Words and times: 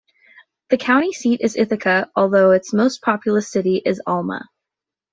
The 0.71 0.77
county 0.79 1.13
seat 1.13 1.41
is 1.41 1.55
Ithaca, 1.55 2.09
although 2.15 2.49
its 2.49 2.73
most 2.73 3.03
populous 3.03 3.51
city 3.51 3.79
is 3.85 4.01
Alma. 4.07 4.49